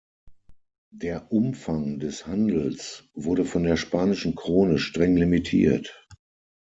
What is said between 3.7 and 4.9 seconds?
spanischen Krone